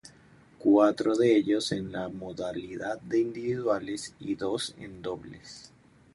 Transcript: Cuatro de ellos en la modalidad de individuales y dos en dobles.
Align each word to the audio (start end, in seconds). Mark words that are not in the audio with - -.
Cuatro 0.57 1.13
de 1.15 1.35
ellos 1.35 1.71
en 1.71 1.91
la 1.91 2.09
modalidad 2.09 2.99
de 3.01 3.19
individuales 3.19 4.15
y 4.19 4.33
dos 4.33 4.73
en 4.79 5.03
dobles. 5.03 5.71